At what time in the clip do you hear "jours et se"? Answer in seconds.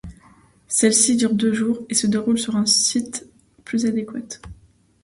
1.53-2.07